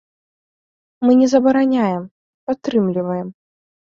Мы 1.07 1.11
не 1.19 1.27
забараняем, 1.33 2.03
падтрымліваем. 2.49 3.29